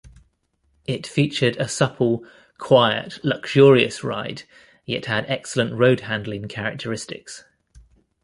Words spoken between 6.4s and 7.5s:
characteristics.